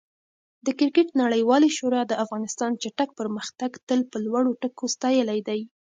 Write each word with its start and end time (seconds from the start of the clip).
د 0.65 0.67
کرکټ 0.79 1.07
نړیوالې 1.23 1.69
شورا 1.77 2.01
د 2.07 2.13
افغانستان 2.23 2.71
چټک 2.81 3.09
پرمختګ 3.19 3.71
تل 3.87 3.99
په 4.11 4.17
لوړو 4.25 4.51
ټکو 4.61 4.85
ستایلی 4.95 5.39
دی. 5.47 5.61